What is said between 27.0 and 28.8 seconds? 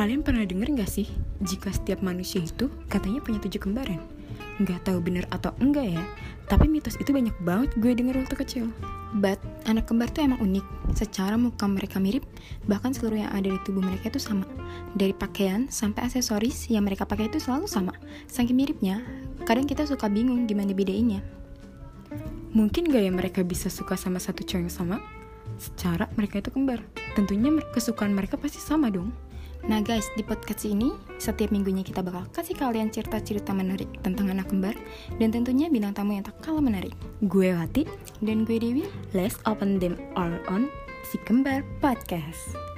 Tentunya kesukaan mereka pasti